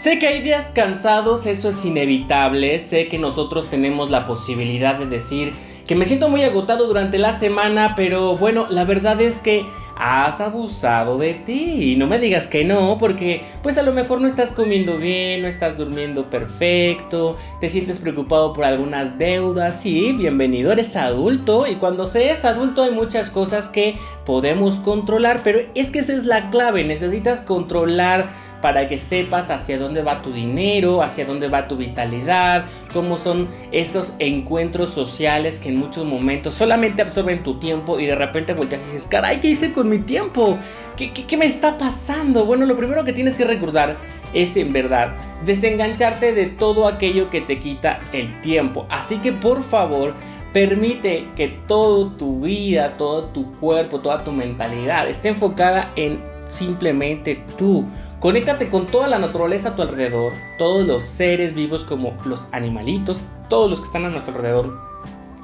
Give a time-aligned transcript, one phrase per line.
[0.00, 5.04] Sé que hay días cansados, eso es inevitable, sé que nosotros tenemos la posibilidad de
[5.04, 5.52] decir
[5.86, 9.66] que me siento muy agotado durante la semana, pero bueno, la verdad es que
[9.96, 11.92] has abusado de ti.
[11.92, 15.42] Y no me digas que no, porque pues a lo mejor no estás comiendo bien,
[15.42, 19.82] no estás durmiendo perfecto, te sientes preocupado por algunas deudas.
[19.82, 21.66] Sí, bienvenido, eres adulto.
[21.66, 26.14] Y cuando se es adulto hay muchas cosas que podemos controlar, pero es que esa
[26.14, 31.48] es la clave, necesitas controlar para que sepas hacia dónde va tu dinero, hacia dónde
[31.48, 37.58] va tu vitalidad, cómo son esos encuentros sociales que en muchos momentos solamente absorben tu
[37.58, 40.58] tiempo y de repente volteas y dices, caray, ¿qué hice con mi tiempo?
[40.96, 42.44] ¿Qué, qué, qué me está pasando?
[42.44, 43.96] Bueno, lo primero que tienes que recordar
[44.34, 45.14] es en verdad
[45.44, 48.86] desengancharte de todo aquello que te quita el tiempo.
[48.90, 50.14] Así que por favor,
[50.52, 57.44] Permite que toda tu vida, todo tu cuerpo, toda tu mentalidad esté enfocada en simplemente
[57.56, 57.84] tú.
[58.20, 63.22] Conéctate con toda la naturaleza a tu alrededor, todos los seres vivos como los animalitos,
[63.48, 64.78] todos los que están a nuestro alrededor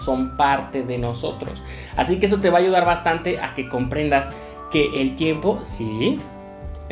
[0.00, 1.62] son parte de nosotros.
[1.98, 4.32] Así que eso te va a ayudar bastante a que comprendas
[4.70, 6.16] que el tiempo, sí,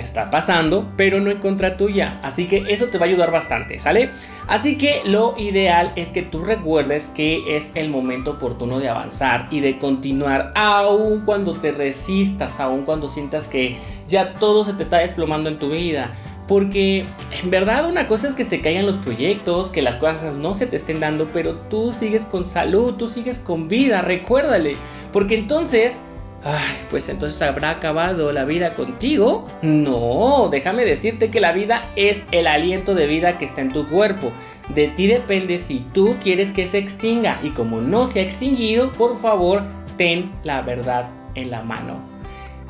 [0.00, 2.20] está pasando, pero no en contra tuya.
[2.22, 4.10] Así que eso te va a ayudar bastante, ¿sale?
[4.46, 9.48] Así que lo ideal es que tú recuerdes que es el momento oportuno de avanzar
[9.50, 13.76] y de continuar, aun cuando te resistas, aun cuando sientas que
[14.08, 16.12] ya todo se te está desplomando en tu vida.
[16.48, 17.04] Porque
[17.42, 20.66] en verdad una cosa es que se caigan los proyectos, que las cosas no se
[20.66, 24.76] te estén dando, pero tú sigues con salud, tú sigues con vida, recuérdale.
[25.12, 26.02] Porque entonces
[26.44, 29.46] Ay, pues entonces habrá acabado la vida contigo.
[29.60, 33.88] No, déjame decirte que la vida es el aliento de vida que está en tu
[33.88, 34.32] cuerpo.
[34.74, 37.40] De ti depende si tú quieres que se extinga.
[37.42, 39.64] Y como no se ha extinguido, por favor,
[39.96, 42.00] ten la verdad en la mano.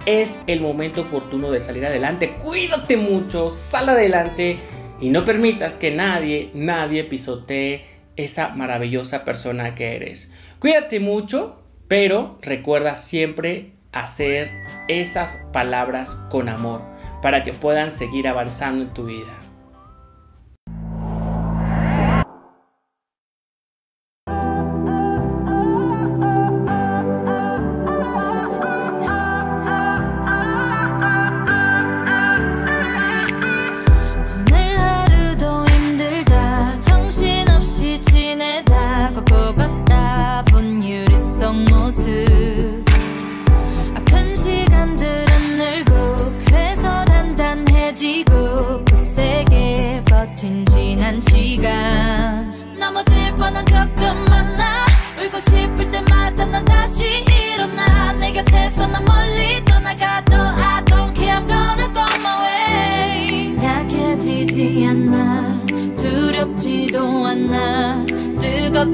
[0.07, 2.37] Es el momento oportuno de salir adelante.
[2.43, 4.57] Cuídate mucho, sal adelante
[4.99, 7.84] y no permitas que nadie, nadie pisotee
[8.17, 10.33] esa maravillosa persona que eres.
[10.59, 14.50] Cuídate mucho pero recuerda siempre hacer
[14.87, 16.82] esas palabras con amor
[17.22, 19.47] para que puedan seguir avanzando en tu vida.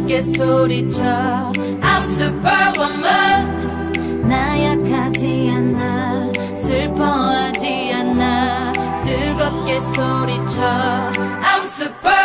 [0.04, 1.03] 뜨겁게 소리쳐.
[1.81, 3.48] I'm superwoman.
[4.28, 6.31] 나 약하지 않아.
[6.54, 8.72] 슬퍼하지 않아.
[9.04, 10.60] 뜨겁게 소리쳐.
[11.41, 12.24] I'm superwoman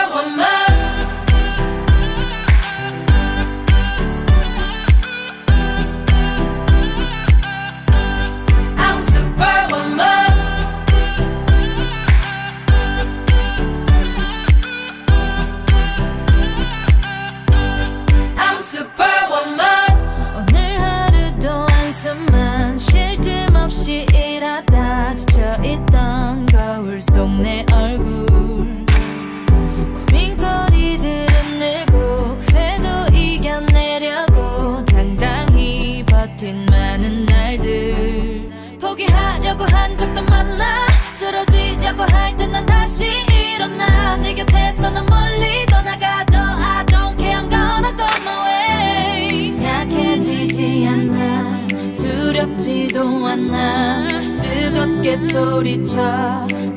[55.09, 55.97] 뜨겁게 소리쳐.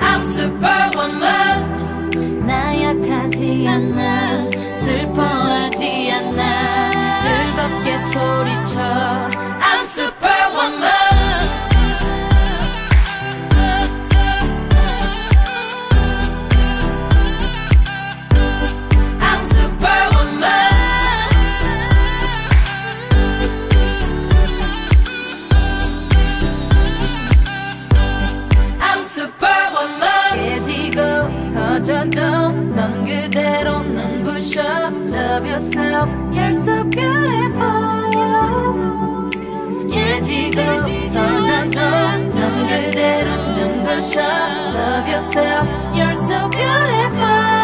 [0.00, 1.68] I'm superwoman.
[2.46, 4.50] 나 약하지 않아.
[4.72, 6.90] 슬퍼하지 않아.
[7.22, 9.51] 뜨겁게 소리쳐
[35.74, 36.34] yourself.
[36.34, 38.12] You're so beautiful.
[44.74, 45.96] Love yourself.
[45.96, 47.61] You're so beautiful.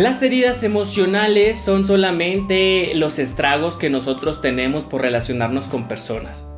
[0.00, 6.48] Las heridas emocionales son solamente los estragos que nosotros tenemos por relacionarnos con personas.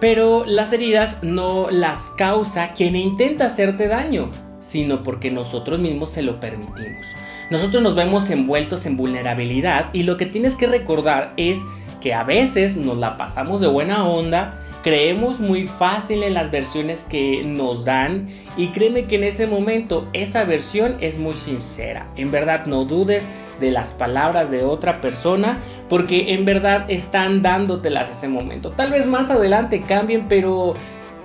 [0.00, 6.22] Pero las heridas no las causa quien intenta hacerte daño, sino porque nosotros mismos se
[6.22, 7.08] lo permitimos.
[7.50, 11.66] Nosotros nos vemos envueltos en vulnerabilidad y lo que tienes que recordar es
[12.00, 17.02] que a veces nos la pasamos de buena onda creemos muy fácil en las versiones
[17.02, 22.06] que nos dan y créeme que en ese momento esa versión es muy sincera.
[22.14, 23.28] En verdad no dudes
[23.58, 28.70] de las palabras de otra persona porque en verdad están dándotelas ese momento.
[28.70, 30.74] Tal vez más adelante cambien, pero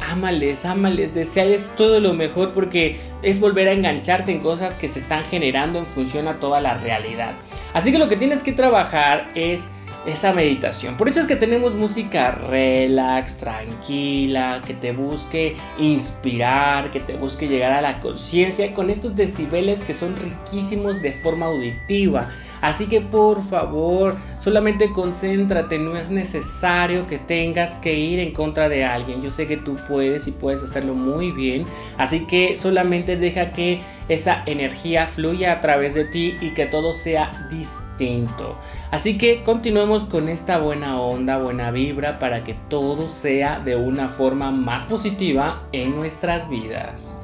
[0.10, 4.98] ámales, ámales, deseales todo lo mejor porque es volver a engancharte en cosas que se
[4.98, 7.36] están generando en función a toda la realidad.
[7.74, 9.70] Así que lo que tienes que trabajar es
[10.06, 10.98] esa meditación.
[10.98, 17.48] Por eso es que tenemos música relax, tranquila, que te busque inspirar, que te busque
[17.48, 22.30] llegar a la conciencia con estos decibeles que son riquísimos de forma auditiva.
[22.62, 28.70] Así que por favor, solamente concéntrate, no es necesario que tengas que ir en contra
[28.70, 29.22] de alguien.
[29.22, 31.66] Yo sé que tú puedes y puedes hacerlo muy bien,
[31.98, 36.94] así que solamente deja que esa energía fluya a través de ti y que todo
[36.94, 38.58] sea distinto.
[38.92, 44.08] Así que continuemos con esta buena onda, buena vibra para que todo sea de una
[44.08, 47.18] forma más positiva en nuestras vidas.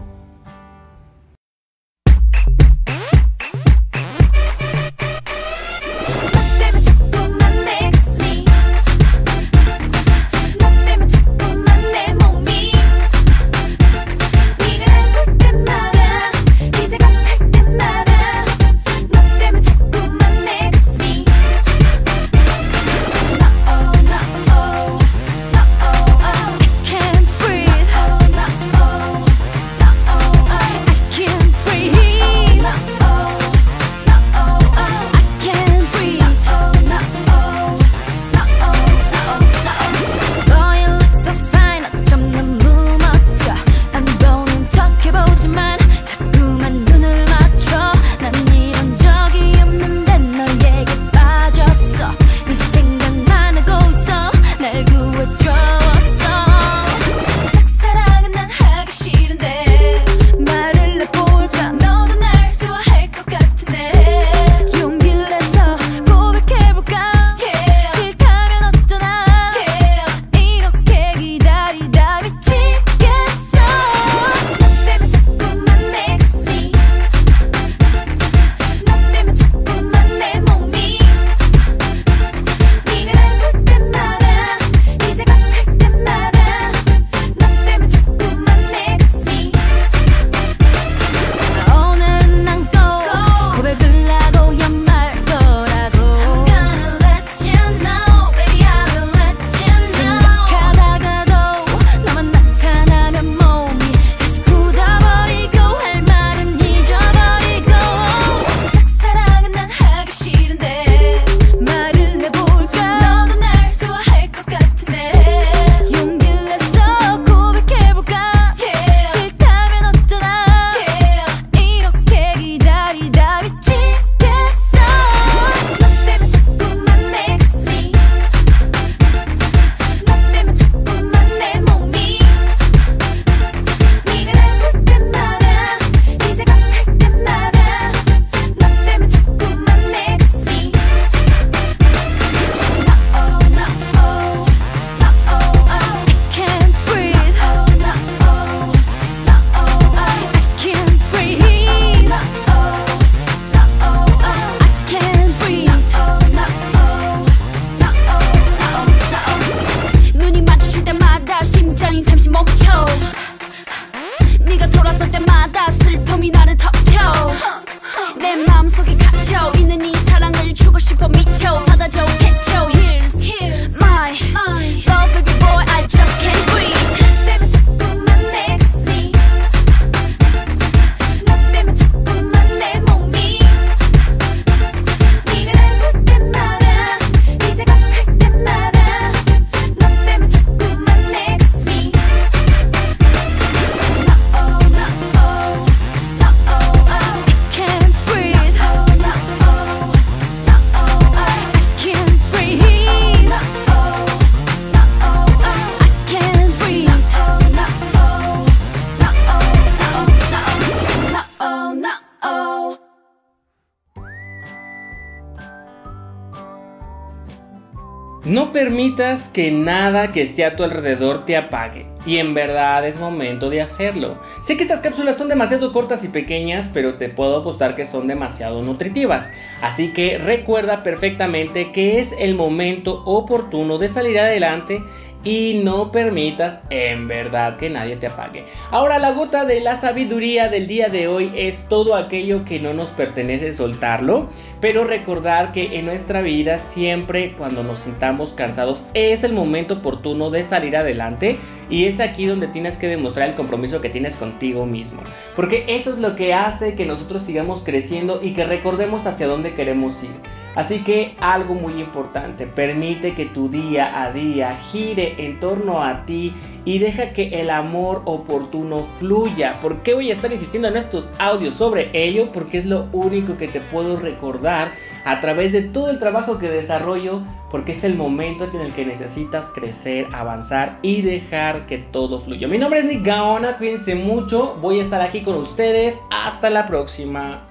[218.28, 221.86] No permitas que nada que esté a tu alrededor te apague.
[222.06, 224.18] Y en verdad es momento de hacerlo.
[224.42, 228.06] Sé que estas cápsulas son demasiado cortas y pequeñas, pero te puedo apostar que son
[228.06, 229.32] demasiado nutritivas.
[229.62, 234.84] Así que recuerda perfectamente que es el momento oportuno de salir adelante
[235.28, 238.46] y no permitas en verdad que nadie te apague.
[238.72, 242.74] Ahora la gota de la sabiduría del día de hoy es todo aquello que no
[242.74, 244.30] nos pertenece soltarlo,
[244.62, 250.30] pero recordar que en nuestra vida siempre cuando nos sintamos cansados es el momento oportuno
[250.30, 251.38] de salir adelante
[251.70, 255.02] y es aquí donde tienes que demostrar el compromiso que tienes contigo mismo,
[255.36, 259.54] porque eso es lo que hace que nosotros sigamos creciendo y que recordemos hacia dónde
[259.54, 260.12] queremos ir.
[260.56, 266.04] Así que algo muy importante, permite que tu día a día gire en torno a
[266.06, 266.34] ti
[266.66, 269.60] y deja que el amor oportuno fluya.
[269.60, 272.32] ¿Por qué voy a estar insistiendo en estos audios sobre ello?
[272.32, 274.72] Porque es lo único que te puedo recordar
[275.08, 278.86] a través de todo el trabajo que desarrollo, porque es el momento en el que
[278.86, 282.50] necesitas crecer, avanzar y dejar que todo fluya.
[282.50, 286.66] Mi nombre es Nick Gaona, cuídense mucho, voy a estar aquí con ustedes, hasta la
[286.66, 287.47] próxima.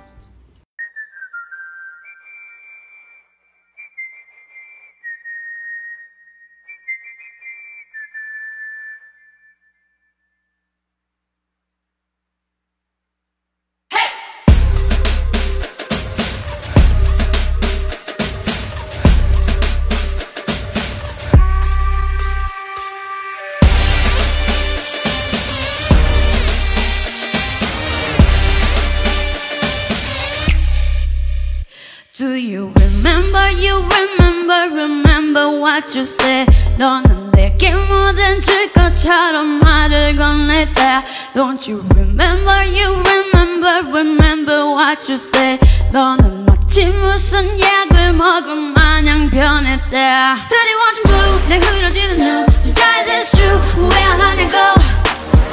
[36.78, 41.04] 너는 내게 뭐든 줄 것처럼 말을 건넸다
[41.34, 45.58] Don't you remember, you remember, remember what you said
[45.92, 53.36] 너는 마치 무슨 약을 먹은 마냥 변했다 드리워진 blue 내 흐려지는 눈 진짜 is this
[53.36, 54.80] true 후회하냐고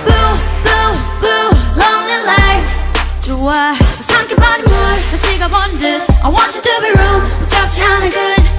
[0.03, 2.73] Boo, boo, boo, lonely life
[3.21, 4.73] 좋아 삼켜버린 물
[5.11, 5.85] 다시 가버린 듯
[6.21, 8.52] I want you to be room 잡지 않을 끝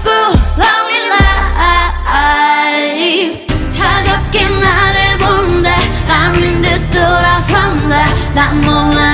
[0.04, 1.96] boo lonely life
[3.70, 5.70] 차갑게 나를 본대
[6.06, 7.94] 남인 듯 돌아선대
[8.34, 9.09] 난 멍하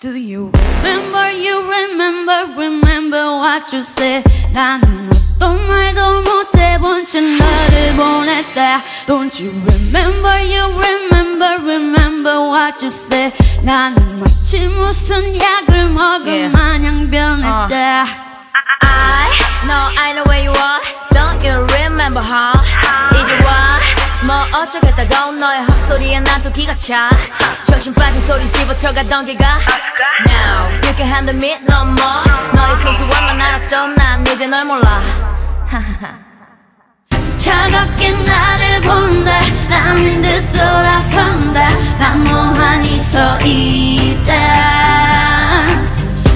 [0.00, 7.96] Do you remember, you remember, remember what you said 나는 어떤 말도 못해본 채 너를
[7.96, 13.32] 보냈다 Don't you remember, you remember, remember what you said
[13.62, 16.52] 나는 마치 무슨 약을 먹은 Yeah.
[16.56, 18.06] 마냥 변했다
[18.82, 19.30] I
[19.64, 20.80] know I know where you are
[21.12, 22.52] Don't you remember huh
[23.12, 27.08] 이제 와뭐 어쩌겠다고 너의 헛소리에 나도 기가 차
[27.81, 29.59] 정신 빠진 소리 집어쳐가던 기가?
[30.27, 30.69] Now
[30.99, 32.29] handle me no more.
[32.53, 35.01] 너의 소소함만 알았던 난 이제 널 몰라.
[37.37, 39.31] 차갑게 나를 본다
[39.67, 44.31] 남인 듯 돌아선다 난 멍하니 서 있다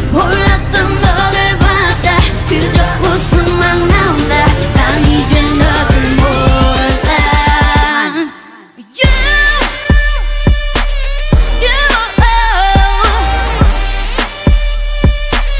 [0.10, 2.18] 몰랐던 너를 봤다
[2.50, 4.05] 그저 웃음만 나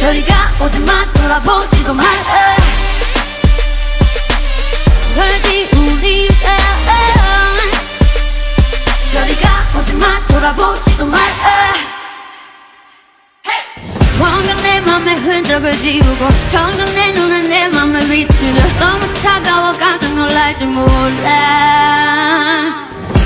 [0.06, 2.56] 저리가 오지마 돌아보지도 말아
[5.16, 6.58] 그러지 우리가
[9.12, 11.74] 저리가 오지마 돌아보지도 말아
[14.20, 20.56] 뭔가 내 맘에 흔적을 지우고 정녕 내 눈에 내 맘을 비추려 너무 차가워 깜짝 놀랄
[20.56, 21.26] 줄 몰라